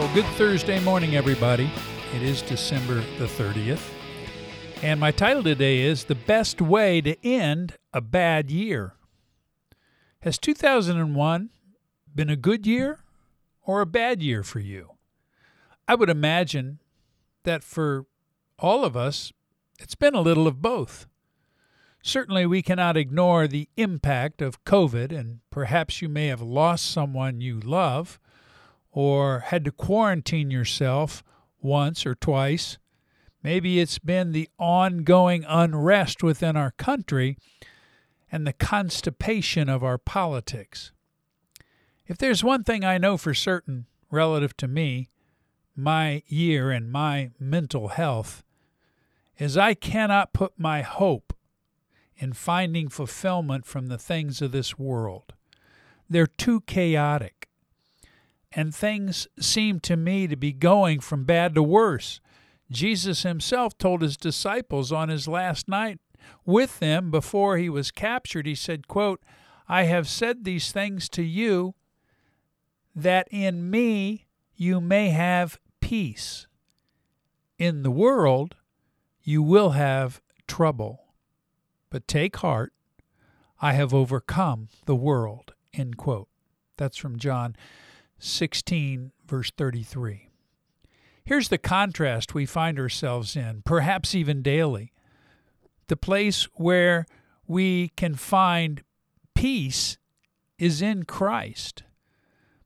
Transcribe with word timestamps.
Well, 0.00 0.14
good 0.14 0.24
Thursday 0.36 0.80
morning, 0.80 1.14
everybody. 1.14 1.70
It 2.14 2.22
is 2.22 2.40
December 2.40 3.04
the 3.18 3.26
30th. 3.26 3.86
And 4.82 4.98
my 4.98 5.10
title 5.10 5.42
today 5.42 5.80
is 5.80 6.04
The 6.04 6.14
Best 6.14 6.62
Way 6.62 7.02
to 7.02 7.22
End 7.22 7.76
a 7.92 8.00
Bad 8.00 8.50
Year. 8.50 8.94
Has 10.20 10.38
2001 10.38 11.50
been 12.14 12.30
a 12.30 12.36
good 12.36 12.66
year 12.66 13.00
or 13.60 13.82
a 13.82 13.86
bad 13.86 14.22
year 14.22 14.42
for 14.42 14.58
you? 14.58 14.92
I 15.86 15.96
would 15.96 16.08
imagine 16.08 16.78
that 17.42 17.62
for 17.62 18.06
all 18.58 18.86
of 18.86 18.96
us, 18.96 19.34
it's 19.78 19.96
been 19.96 20.14
a 20.14 20.22
little 20.22 20.46
of 20.46 20.62
both. 20.62 21.08
Certainly, 22.02 22.46
we 22.46 22.62
cannot 22.62 22.96
ignore 22.96 23.46
the 23.46 23.68
impact 23.76 24.40
of 24.40 24.64
COVID, 24.64 25.12
and 25.12 25.40
perhaps 25.50 26.00
you 26.00 26.08
may 26.08 26.28
have 26.28 26.40
lost 26.40 26.90
someone 26.90 27.42
you 27.42 27.60
love 27.60 28.18
or 28.92 29.40
had 29.40 29.64
to 29.64 29.70
quarantine 29.70 30.50
yourself 30.50 31.22
once 31.60 32.04
or 32.04 32.14
twice. 32.14 32.78
Maybe 33.42 33.80
it's 33.80 33.98
been 33.98 34.32
the 34.32 34.48
ongoing 34.58 35.44
unrest 35.48 36.22
within 36.22 36.56
our 36.56 36.72
country 36.72 37.36
and 38.30 38.46
the 38.46 38.52
constipation 38.52 39.68
of 39.68 39.82
our 39.82 39.98
politics. 39.98 40.92
If 42.06 42.18
there's 42.18 42.44
one 42.44 42.64
thing 42.64 42.84
I 42.84 42.98
know 42.98 43.16
for 43.16 43.34
certain 43.34 43.86
relative 44.10 44.56
to 44.58 44.68
me, 44.68 45.08
my 45.76 46.22
year 46.26 46.70
and 46.70 46.90
my 46.90 47.30
mental 47.38 47.88
health, 47.88 48.42
is 49.38 49.56
I 49.56 49.74
cannot 49.74 50.32
put 50.32 50.52
my 50.58 50.82
hope 50.82 51.32
in 52.16 52.32
finding 52.34 52.88
fulfillment 52.88 53.64
from 53.64 53.86
the 53.86 53.96
things 53.96 54.42
of 54.42 54.52
this 54.52 54.78
world. 54.78 55.32
They're 56.08 56.26
too 56.26 56.60
chaotic. 56.62 57.48
And 58.52 58.74
things 58.74 59.28
seemed 59.38 59.82
to 59.84 59.96
me 59.96 60.26
to 60.26 60.36
be 60.36 60.52
going 60.52 61.00
from 61.00 61.24
bad 61.24 61.54
to 61.54 61.62
worse. 61.62 62.20
Jesus 62.70 63.22
himself 63.22 63.76
told 63.78 64.02
his 64.02 64.16
disciples 64.16 64.92
on 64.92 65.08
his 65.08 65.28
last 65.28 65.68
night 65.68 65.98
with 66.44 66.78
them 66.78 67.10
before 67.10 67.56
he 67.56 67.68
was 67.68 67.90
captured, 67.90 68.46
he 68.46 68.54
said, 68.54 68.88
quote, 68.88 69.22
I 69.68 69.84
have 69.84 70.08
said 70.08 70.44
these 70.44 70.72
things 70.72 71.08
to 71.10 71.22
you 71.22 71.74
that 72.94 73.28
in 73.30 73.70
me 73.70 74.26
you 74.56 74.80
may 74.80 75.10
have 75.10 75.58
peace. 75.80 76.46
In 77.58 77.82
the 77.82 77.90
world 77.90 78.56
you 79.22 79.42
will 79.42 79.70
have 79.70 80.20
trouble. 80.46 81.04
But 81.88 82.08
take 82.08 82.36
heart, 82.36 82.72
I 83.60 83.72
have 83.72 83.94
overcome 83.94 84.68
the 84.86 84.96
world. 84.96 85.54
End 85.72 85.96
quote. 85.96 86.28
That's 86.76 86.96
from 86.96 87.18
John 87.18 87.54
16, 88.20 89.12
verse 89.26 89.50
33. 89.56 90.28
Here's 91.24 91.48
the 91.48 91.58
contrast 91.58 92.34
we 92.34 92.46
find 92.46 92.78
ourselves 92.78 93.36
in, 93.36 93.62
perhaps 93.64 94.14
even 94.14 94.42
daily. 94.42 94.92
The 95.88 95.96
place 95.96 96.44
where 96.54 97.06
we 97.46 97.88
can 97.96 98.14
find 98.14 98.82
peace 99.34 99.98
is 100.58 100.82
in 100.82 101.04
Christ, 101.04 101.82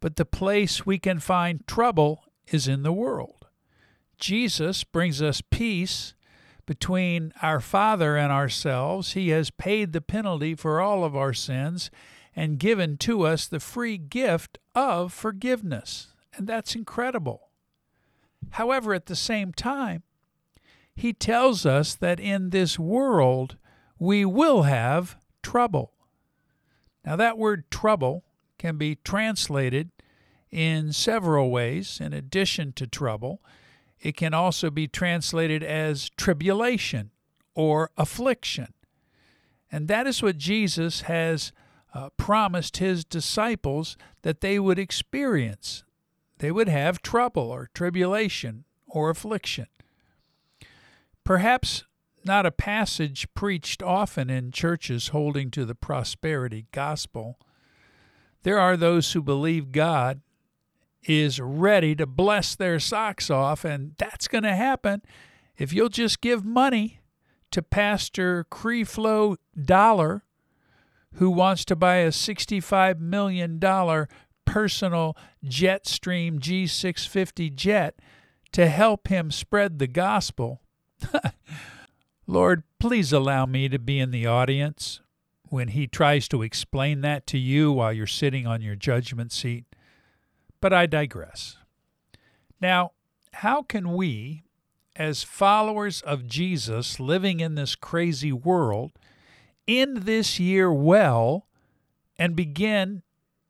but 0.00 0.16
the 0.16 0.24
place 0.24 0.86
we 0.86 0.98
can 0.98 1.18
find 1.18 1.66
trouble 1.66 2.24
is 2.46 2.68
in 2.68 2.82
the 2.82 2.92
world. 2.92 3.46
Jesus 4.18 4.84
brings 4.84 5.20
us 5.20 5.42
peace 5.50 6.14
between 6.66 7.32
our 7.42 7.60
Father 7.60 8.16
and 8.16 8.30
ourselves. 8.30 9.14
He 9.14 9.30
has 9.30 9.50
paid 9.50 9.92
the 9.92 10.00
penalty 10.00 10.54
for 10.54 10.80
all 10.80 11.04
of 11.04 11.16
our 11.16 11.32
sins 11.32 11.90
and 12.34 12.58
given 12.58 12.96
to 12.98 13.22
us 13.22 13.46
the 13.46 13.60
free 13.60 13.98
gift 13.98 14.58
of 14.74 15.12
forgiveness. 15.12 16.08
And 16.34 16.46
that's 16.46 16.74
incredible. 16.74 17.48
However, 18.50 18.94
at 18.94 19.06
the 19.06 19.16
same 19.16 19.52
time, 19.52 20.02
he 20.94 21.12
tells 21.12 21.66
us 21.66 21.94
that 21.94 22.20
in 22.20 22.50
this 22.50 22.78
world 22.78 23.56
we 23.98 24.24
will 24.24 24.62
have 24.62 25.16
trouble. 25.42 25.92
Now, 27.04 27.16
that 27.16 27.38
word 27.38 27.70
trouble 27.70 28.24
can 28.58 28.76
be 28.76 28.96
translated 28.96 29.90
in 30.50 30.92
several 30.92 31.50
ways. 31.50 32.00
In 32.00 32.12
addition 32.12 32.72
to 32.74 32.86
trouble, 32.86 33.40
it 34.00 34.16
can 34.16 34.34
also 34.34 34.70
be 34.70 34.88
translated 34.88 35.62
as 35.62 36.10
tribulation 36.16 37.10
or 37.54 37.90
affliction. 37.96 38.74
And 39.72 39.88
that 39.88 40.06
is 40.06 40.22
what 40.22 40.36
Jesus 40.36 41.02
has 41.02 41.52
uh, 41.94 42.10
promised 42.16 42.76
his 42.78 43.04
disciples 43.04 43.96
that 44.22 44.40
they 44.40 44.58
would 44.58 44.78
experience. 44.78 45.84
They 46.38 46.50
would 46.50 46.68
have 46.68 47.02
trouble 47.02 47.50
or 47.50 47.70
tribulation 47.74 48.64
or 48.86 49.10
affliction. 49.10 49.66
Perhaps 51.24 51.84
not 52.24 52.46
a 52.46 52.50
passage 52.50 53.26
preached 53.34 53.82
often 53.82 54.30
in 54.30 54.52
churches 54.52 55.08
holding 55.08 55.50
to 55.52 55.64
the 55.64 55.74
prosperity 55.74 56.66
gospel. 56.72 57.38
There 58.42 58.58
are 58.58 58.76
those 58.76 59.12
who 59.12 59.22
believe 59.22 59.72
God 59.72 60.20
is 61.04 61.40
ready 61.40 61.94
to 61.96 62.06
bless 62.06 62.54
their 62.54 62.78
socks 62.78 63.30
off, 63.30 63.64
and 63.64 63.94
that's 63.98 64.28
going 64.28 64.44
to 64.44 64.54
happen 64.54 65.02
if 65.56 65.72
you'll 65.72 65.88
just 65.88 66.20
give 66.20 66.44
money 66.44 67.00
to 67.50 67.62
Pastor 67.62 68.46
Creflo 68.50 69.36
Dollar 69.60 70.24
who 71.14 71.30
wants 71.30 71.64
to 71.66 71.76
buy 71.76 71.96
a 71.96 72.08
$65 72.08 73.00
million 73.00 73.60
personal 74.44 75.16
Jetstream 75.44 76.38
G650 76.38 77.54
jet 77.54 77.98
to 78.52 78.68
help 78.68 79.08
him 79.08 79.30
spread 79.30 79.78
the 79.78 79.86
gospel. 79.86 80.60
Lord, 82.26 82.62
please 82.78 83.12
allow 83.12 83.46
me 83.46 83.68
to 83.68 83.78
be 83.78 83.98
in 83.98 84.10
the 84.10 84.26
audience 84.26 85.00
when 85.48 85.68
he 85.68 85.86
tries 85.86 86.28
to 86.28 86.42
explain 86.42 87.00
that 87.00 87.26
to 87.28 87.38
you 87.38 87.72
while 87.72 87.92
you're 87.92 88.06
sitting 88.06 88.46
on 88.46 88.62
your 88.62 88.76
judgment 88.76 89.32
seat. 89.32 89.64
But 90.60 90.72
I 90.72 90.86
digress. 90.86 91.56
Now, 92.60 92.92
how 93.34 93.62
can 93.62 93.94
we, 93.94 94.44
as 94.94 95.22
followers 95.22 96.02
of 96.02 96.26
Jesus 96.26 97.00
living 97.00 97.40
in 97.40 97.54
this 97.54 97.74
crazy 97.74 98.32
world, 98.32 98.92
end 99.78 99.98
this 99.98 100.40
year 100.40 100.72
well 100.72 101.46
and 102.18 102.34
begin 102.34 103.02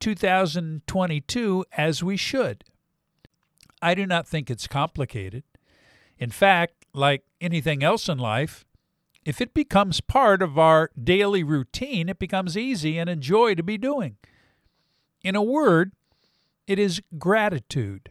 2022 0.00 1.64
as 1.76 2.02
we 2.02 2.16
should. 2.16 2.64
I 3.82 3.94
do 3.94 4.06
not 4.06 4.26
think 4.26 4.50
it's 4.50 4.66
complicated. 4.66 5.44
In 6.18 6.30
fact, 6.30 6.86
like 6.94 7.24
anything 7.40 7.82
else 7.82 8.08
in 8.08 8.18
life, 8.18 8.64
if 9.24 9.40
it 9.40 9.52
becomes 9.52 10.00
part 10.00 10.40
of 10.40 10.58
our 10.58 10.90
daily 11.02 11.42
routine, 11.42 12.08
it 12.08 12.18
becomes 12.18 12.56
easy 12.56 12.96
and 12.96 13.10
a 13.10 13.16
joy 13.16 13.54
to 13.54 13.62
be 13.62 13.76
doing. 13.76 14.16
In 15.22 15.34
a 15.34 15.42
word, 15.42 15.92
it 16.66 16.78
is 16.78 17.02
gratitude. 17.18 18.10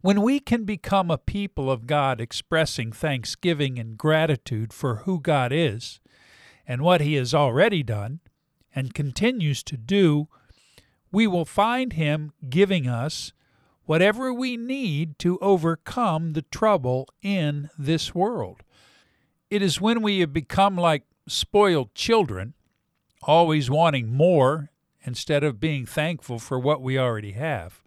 When 0.00 0.22
we 0.22 0.38
can 0.38 0.64
become 0.64 1.10
a 1.10 1.18
people 1.18 1.70
of 1.70 1.86
God 1.86 2.20
expressing 2.20 2.92
thanksgiving 2.92 3.78
and 3.78 3.96
gratitude 3.96 4.72
for 4.72 4.96
who 4.96 5.18
God 5.18 5.52
is, 5.52 5.98
and 6.66 6.82
what 6.82 7.00
He 7.00 7.14
has 7.14 7.34
already 7.34 7.82
done 7.82 8.20
and 8.74 8.94
continues 8.94 9.62
to 9.64 9.76
do, 9.76 10.28
we 11.12 11.26
will 11.26 11.44
find 11.44 11.92
Him 11.92 12.32
giving 12.48 12.88
us 12.88 13.32
whatever 13.86 14.32
we 14.32 14.56
need 14.56 15.18
to 15.20 15.38
overcome 15.40 16.32
the 16.32 16.42
trouble 16.42 17.08
in 17.22 17.70
this 17.78 18.14
world. 18.14 18.62
It 19.50 19.62
is 19.62 19.80
when 19.80 20.02
we 20.02 20.20
have 20.20 20.32
become 20.32 20.76
like 20.76 21.04
spoiled 21.28 21.94
children, 21.94 22.54
always 23.22 23.70
wanting 23.70 24.12
more 24.12 24.70
instead 25.04 25.44
of 25.44 25.60
being 25.60 25.86
thankful 25.86 26.38
for 26.38 26.58
what 26.58 26.80
we 26.82 26.98
already 26.98 27.32
have, 27.32 27.82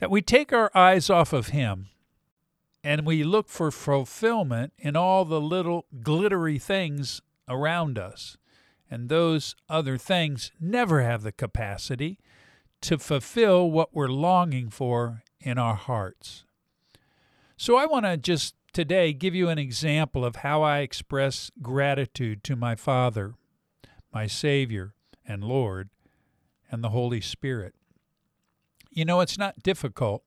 that 0.00 0.10
we 0.10 0.20
take 0.20 0.52
our 0.52 0.70
eyes 0.74 1.08
off 1.08 1.32
of 1.32 1.48
Him 1.48 1.86
and 2.84 3.06
we 3.06 3.22
look 3.22 3.48
for 3.48 3.70
fulfillment 3.70 4.72
in 4.76 4.96
all 4.96 5.24
the 5.24 5.40
little 5.40 5.86
glittery 6.02 6.58
things 6.58 7.22
around 7.48 7.98
us. 7.98 8.36
And 8.90 9.08
those 9.08 9.54
other 9.68 9.96
things 9.96 10.52
never 10.60 11.02
have 11.02 11.22
the 11.22 11.32
capacity 11.32 12.18
to 12.82 12.98
fulfill 12.98 13.70
what 13.70 13.94
we're 13.94 14.08
longing 14.08 14.68
for 14.68 15.22
in 15.40 15.56
our 15.56 15.76
hearts. 15.76 16.44
So 17.56 17.76
I 17.76 17.86
want 17.86 18.04
to 18.04 18.16
just 18.16 18.54
today 18.72 19.12
give 19.12 19.34
you 19.34 19.48
an 19.48 19.58
example 19.58 20.24
of 20.24 20.36
how 20.36 20.62
I 20.62 20.80
express 20.80 21.50
gratitude 21.60 22.42
to 22.44 22.56
my 22.56 22.74
Father, 22.74 23.34
my 24.12 24.26
Savior 24.26 24.94
and 25.26 25.44
Lord, 25.44 25.90
and 26.70 26.82
the 26.82 26.90
Holy 26.90 27.20
Spirit. 27.20 27.74
You 28.90 29.04
know, 29.04 29.20
it's 29.20 29.38
not 29.38 29.62
difficult 29.62 30.24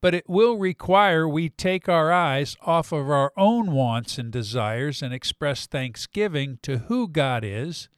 but 0.00 0.14
it 0.14 0.28
will 0.28 0.56
require 0.56 1.28
we 1.28 1.48
take 1.48 1.88
our 1.88 2.12
eyes 2.12 2.56
off 2.62 2.92
of 2.92 3.10
our 3.10 3.32
own 3.36 3.72
wants 3.72 4.18
and 4.18 4.30
desires 4.30 5.02
and 5.02 5.12
express 5.12 5.66
thanksgiving 5.66 6.58
to 6.62 6.78
who 6.78 7.08
God 7.08 7.42
is 7.44 7.88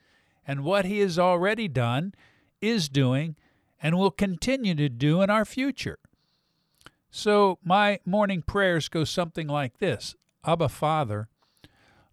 and 0.46 0.64
what 0.64 0.84
He 0.84 1.00
has 1.00 1.18
already 1.18 1.68
done, 1.68 2.14
is 2.60 2.88
doing, 2.88 3.36
and 3.82 3.96
will 3.96 4.10
continue 4.10 4.74
to 4.74 4.88
do 4.88 5.22
in 5.22 5.30
our 5.30 5.44
future. 5.44 5.98
So 7.10 7.58
my 7.64 8.00
morning 8.04 8.42
prayers 8.42 8.88
go 8.88 9.04
something 9.04 9.46
like 9.46 9.78
this 9.78 10.14
Abba 10.44 10.68
Father, 10.68 11.28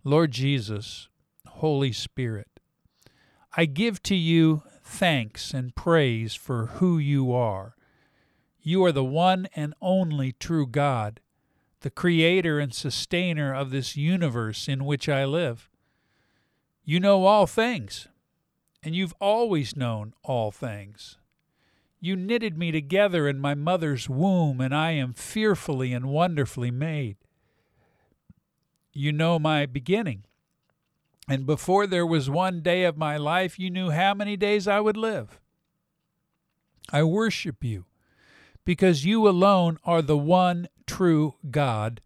Lord 0.03 0.31
Jesus, 0.31 1.07
Holy 1.47 1.91
Spirit, 1.91 2.59
I 3.55 3.65
give 3.65 4.03
to 4.03 4.15
you 4.15 4.63
thanks 4.83 5.53
and 5.53 5.75
praise 5.75 6.35
for 6.35 6.67
who 6.67 6.97
you 6.97 7.33
are. 7.33 7.76
You 8.67 8.83
are 8.83 8.91
the 8.91 9.01
one 9.01 9.47
and 9.55 9.73
only 9.81 10.33
true 10.33 10.67
God, 10.67 11.21
the 11.79 11.89
creator 11.89 12.59
and 12.59 12.73
sustainer 12.73 13.55
of 13.55 13.71
this 13.71 13.95
universe 13.95 14.67
in 14.67 14.83
which 14.83 15.07
I 15.07 15.23
live. 15.23 15.69
You 16.83 16.99
know 16.99 17.23
all 17.23 17.47
things, 17.47 18.09
and 18.83 18.93
you've 18.93 19.13
always 19.21 19.77
known 19.77 20.13
all 20.21 20.51
things. 20.51 21.17
You 22.01 22.17
knitted 22.17 22.57
me 22.57 22.73
together 22.73 23.25
in 23.29 23.39
my 23.39 23.55
mother's 23.55 24.09
womb, 24.09 24.59
and 24.59 24.75
I 24.75 24.91
am 24.91 25.13
fearfully 25.13 25.93
and 25.93 26.07
wonderfully 26.07 26.69
made. 26.69 27.15
You 28.91 29.13
know 29.13 29.39
my 29.39 29.65
beginning 29.65 30.25
and 31.29 31.45
before 31.45 31.87
there 31.87 32.05
was 32.05 32.29
one 32.29 32.59
day 32.59 32.83
of 32.83 32.97
my 32.97 33.15
life, 33.15 33.57
you 33.57 33.69
knew 33.69 33.91
how 33.91 34.13
many 34.13 34.35
days 34.35 34.67
I 34.67 34.81
would 34.81 34.97
live. 34.97 35.39
I 36.91 37.03
worship 37.03 37.63
you 37.63 37.85
because 38.67 39.05
you 39.05 39.25
alone 39.29 39.77
are 39.85 40.01
the 40.01 40.17
one 40.17 40.67
true 40.85 41.35
God, 41.49 42.01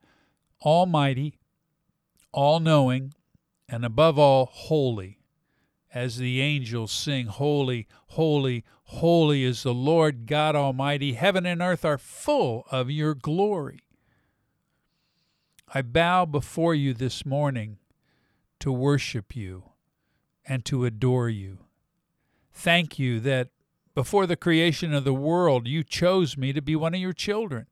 Almighty, 0.63 1.39
all 2.31 2.59
knowing, 2.59 3.15
and 3.67 3.83
above 3.83 4.19
all, 4.19 4.45
holy. 4.45 5.17
As 5.91 6.17
the 6.17 6.39
angels 6.39 6.91
sing, 6.91 7.25
Holy, 7.25 7.87
holy, 8.09 8.63
holy 8.83 9.43
is 9.43 9.63
the 9.63 9.73
Lord 9.73 10.27
God 10.27 10.55
Almighty. 10.55 11.13
Heaven 11.13 11.47
and 11.47 11.63
earth 11.63 11.83
are 11.83 11.97
full 11.97 12.67
of 12.69 12.91
your 12.91 13.15
glory. 13.15 13.79
I 15.73 15.81
bow 15.81 16.25
before 16.25 16.75
you 16.75 16.93
this 16.93 17.25
morning 17.25 17.79
to 18.59 18.71
worship 18.71 19.35
you 19.35 19.71
and 20.45 20.63
to 20.65 20.85
adore 20.85 21.27
you. 21.27 21.65
Thank 22.53 22.99
you 22.99 23.19
that 23.21 23.49
before 23.93 24.25
the 24.25 24.35
creation 24.35 24.93
of 24.93 25.03
the 25.03 25.13
world, 25.13 25.67
you 25.67 25.83
chose 25.83 26.37
me 26.37 26.53
to 26.53 26.61
be 26.61 26.75
one 26.75 26.93
of 26.93 26.99
your 26.99 27.13
children. 27.13 27.67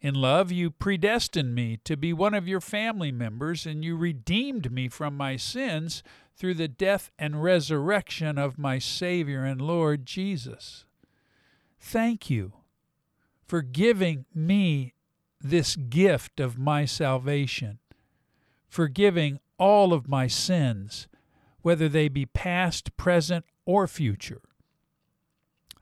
In 0.00 0.14
love, 0.14 0.52
you 0.52 0.70
predestined 0.70 1.54
me 1.54 1.78
to 1.84 1.96
be 1.96 2.12
one 2.12 2.34
of 2.34 2.46
your 2.46 2.60
family 2.60 3.10
members, 3.10 3.66
and 3.66 3.84
you 3.84 3.96
redeemed 3.96 4.70
me 4.70 4.88
from 4.88 5.16
my 5.16 5.36
sins 5.36 6.02
through 6.36 6.54
the 6.54 6.68
death 6.68 7.10
and 7.18 7.42
resurrection 7.42 8.38
of 8.38 8.58
my 8.58 8.78
Savior 8.78 9.44
and 9.44 9.60
Lord 9.60 10.04
Jesus. 10.04 10.84
Thank 11.80 12.28
you 12.28 12.52
for 13.46 13.62
giving 13.62 14.26
me 14.34 14.92
this 15.40 15.76
gift 15.76 16.40
of 16.40 16.58
my 16.58 16.84
salvation, 16.84 17.78
forgiving 18.68 19.40
all 19.58 19.92
of 19.92 20.08
my 20.08 20.26
sins, 20.26 21.08
whether 21.62 21.88
they 21.88 22.08
be 22.08 22.26
past, 22.26 22.96
present, 22.96 23.44
or 23.64 23.86
future. 23.86 24.42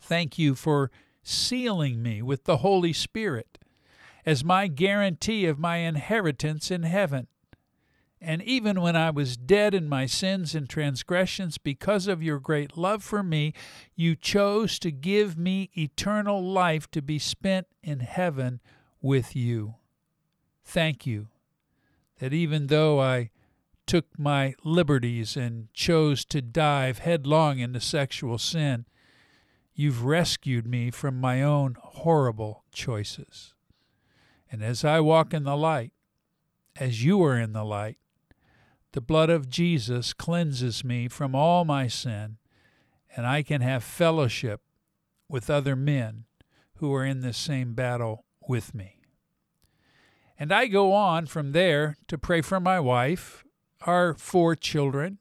Thank 0.04 0.38
you 0.38 0.54
for 0.54 0.90
sealing 1.22 2.02
me 2.02 2.20
with 2.20 2.44
the 2.44 2.58
Holy 2.58 2.92
Spirit 2.92 3.56
as 4.26 4.44
my 4.44 4.66
guarantee 4.66 5.46
of 5.46 5.58
my 5.58 5.78
inheritance 5.78 6.70
in 6.70 6.82
heaven. 6.82 7.26
And 8.20 8.42
even 8.42 8.82
when 8.82 8.96
I 8.96 9.08
was 9.08 9.38
dead 9.38 9.72
in 9.74 9.88
my 9.88 10.04
sins 10.04 10.54
and 10.54 10.68
transgressions, 10.68 11.56
because 11.56 12.06
of 12.06 12.22
your 12.22 12.38
great 12.38 12.76
love 12.76 13.02
for 13.02 13.22
me, 13.22 13.54
you 13.96 14.14
chose 14.14 14.78
to 14.80 14.90
give 14.90 15.38
me 15.38 15.70
eternal 15.74 16.42
life 16.42 16.90
to 16.90 17.00
be 17.00 17.18
spent 17.18 17.66
in 17.82 18.00
heaven 18.00 18.60
with 19.00 19.34
you. 19.34 19.76
Thank 20.64 21.06
you 21.06 21.28
that 22.18 22.34
even 22.34 22.66
though 22.66 23.00
I 23.00 23.30
took 23.86 24.06
my 24.18 24.54
liberties 24.64 25.34
and 25.34 25.72
chose 25.72 26.26
to 26.26 26.42
dive 26.42 26.98
headlong 26.98 27.58
into 27.58 27.80
sexual 27.80 28.36
sin, 28.36 28.84
you've 29.74 30.04
rescued 30.04 30.66
me 30.66 30.90
from 30.90 31.20
my 31.20 31.42
own 31.42 31.76
horrible 31.80 32.64
choices. 32.72 33.54
And 34.50 34.62
as 34.62 34.84
I 34.84 35.00
walk 35.00 35.34
in 35.34 35.44
the 35.44 35.56
light, 35.56 35.92
as 36.76 37.04
you 37.04 37.22
are 37.24 37.38
in 37.38 37.52
the 37.52 37.64
light, 37.64 37.98
the 38.92 39.00
blood 39.00 39.30
of 39.30 39.48
Jesus 39.48 40.12
cleanses 40.12 40.84
me 40.84 41.08
from 41.08 41.34
all 41.34 41.64
my 41.64 41.88
sin, 41.88 42.36
and 43.16 43.26
I 43.26 43.42
can 43.42 43.60
have 43.60 43.82
fellowship 43.82 44.60
with 45.28 45.50
other 45.50 45.74
men 45.74 46.24
who 46.76 46.94
are 46.94 47.04
in 47.04 47.20
this 47.20 47.36
same 47.36 47.74
battle 47.74 48.24
with 48.48 48.74
me. 48.74 49.00
And 50.38 50.52
I 50.52 50.66
go 50.66 50.92
on 50.92 51.26
from 51.26 51.52
there 51.52 51.96
to 52.08 52.18
pray 52.18 52.40
for 52.40 52.60
my 52.60 52.78
wife 52.78 53.44
our 53.86 54.14
four 54.14 54.54
children, 54.54 55.18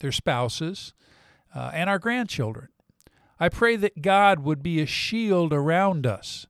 their 0.00 0.12
spouses, 0.12 0.94
uh, 1.54 1.70
and 1.72 1.88
our 1.88 1.98
grandchildren. 1.98 2.68
I 3.40 3.48
pray 3.48 3.76
that 3.76 4.02
God 4.02 4.40
would 4.40 4.62
be 4.62 4.80
a 4.80 4.86
shield 4.86 5.52
around 5.54 6.06
us 6.06 6.46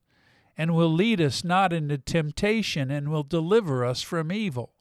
and 0.57 0.75
will 0.75 0.91
lead 0.91 1.21
us 1.21 1.43
not 1.43 1.71
into 1.71 1.97
temptation 1.97 2.91
and 2.91 3.09
will 3.09 3.23
deliver 3.23 3.85
us 3.85 4.01
from 4.01 4.31
evil. 4.31 4.73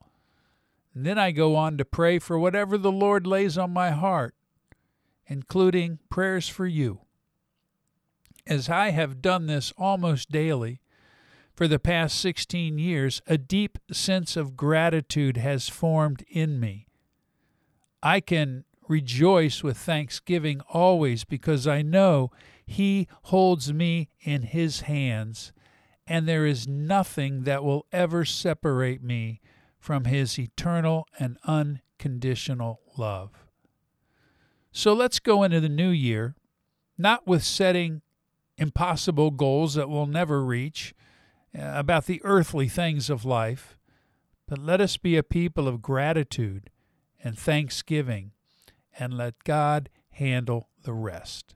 And 0.93 1.07
then 1.07 1.19
I 1.19 1.31
go 1.31 1.55
on 1.55 1.79
to 1.79 1.85
pray 1.85 2.19
for 2.19 2.37
whatever 2.37 2.77
the 2.77 2.91
Lord 2.91 3.29
lays 3.29 3.57
on 3.57 3.71
my 3.71 3.93
heart, 3.93 4.35
including 5.29 6.01
prayers 6.11 6.49
for 6.49 6.67
you. 6.67 7.03
As 8.45 8.69
I 8.69 8.91
have 8.91 9.23
done 9.23 9.47
this 9.47 9.73
almost 9.79 10.33
daily, 10.33 10.81
for 11.55 11.69
the 11.69 11.79
past 11.79 12.19
16 12.19 12.79
years, 12.79 13.23
a 13.27 13.39
deep 13.39 13.79
sense 13.93 14.37
of 14.37 14.57
gratitude 14.57 15.37
has 15.37 15.69
formed 15.69 16.25
in 16.29 16.59
me. 16.59 16.87
I 18.03 18.21
can 18.21 18.65
rejoice 18.91 19.63
with 19.63 19.79
thanksgiving 19.79 20.61
always 20.69 21.25
because 21.25 21.67
I 21.67 21.81
know 21.81 22.31
He 22.67 23.07
holds 23.25 23.73
me 23.73 24.09
in 24.21 24.43
His 24.43 24.83
hands, 24.83 25.53
and 26.07 26.29
there 26.29 26.45
is 26.45 26.67
nothing 26.67 27.45
that 27.45 27.63
will 27.63 27.87
ever 27.93 28.25
separate 28.25 29.03
me 29.03 29.41
from 29.79 30.05
His 30.05 30.39
eternal 30.39 31.07
and 31.19 31.39
unconditional 31.45 32.81
love. 32.99 33.47
So 34.73 34.93
let's 34.93 35.21
go 35.21 35.45
into 35.45 35.61
the 35.61 35.69
new 35.69 35.91
year, 35.91 36.35
not 36.99 37.27
with 37.29 37.45
setting 37.45 38.03
impossible 38.59 39.31
goals 39.31 39.75
that 39.75 39.89
we'll 39.89 40.07
never 40.07 40.45
reach 40.45 40.95
uh, 41.57 41.63
about 41.77 42.07
the 42.07 42.21
earthly 42.25 42.69
things 42.69 43.09
of 43.09 43.25
life, 43.25 43.79
but 44.49 44.59
let 44.59 44.81
us 44.81 44.97
be 44.97 45.17
a 45.17 45.23
people 45.23 45.69
of 45.69 45.81
gratitude 45.81 46.71
and 47.23 47.39
thanksgiving 47.39 48.33
and 48.99 49.17
let 49.17 49.45
God 49.45 49.89
handle 50.11 50.69
the 50.83 50.93
rest. 50.93 51.55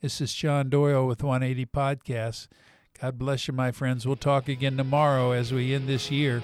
This 0.00 0.20
is 0.20 0.32
John 0.32 0.70
Doyle 0.70 1.06
with 1.06 1.22
180 1.22 1.66
Podcasts. 1.66 2.48
God 3.00 3.18
bless 3.18 3.48
you, 3.48 3.54
my 3.54 3.70
friends. 3.70 4.06
We'll 4.06 4.16
talk 4.16 4.48
again 4.48 4.76
tomorrow 4.76 5.32
as 5.32 5.52
we 5.52 5.74
end 5.74 5.88
this 5.88 6.10
year. 6.10 6.42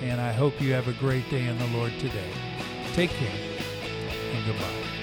And 0.00 0.20
I 0.20 0.32
hope 0.32 0.60
you 0.60 0.72
have 0.72 0.88
a 0.88 0.92
great 0.94 1.28
day 1.30 1.46
in 1.46 1.58
the 1.58 1.66
Lord 1.68 1.92
today. 1.98 2.30
Take 2.92 3.10
care 3.10 3.30
and 4.32 4.46
goodbye. 4.46 5.01